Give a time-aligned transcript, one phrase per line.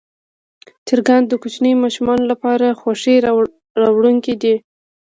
[0.87, 3.15] چرګان د کوچنیو ماشومانو لپاره خوښي
[3.81, 4.55] راوړونکي دي.